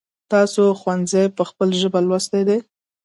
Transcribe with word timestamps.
تاسو 0.31 0.63
ښونځی 0.79 1.25
په 1.37 1.43
خپل 1.49 1.69
ژبه 1.81 1.99
لوستی 2.07 2.41
دی؟ 2.47 2.59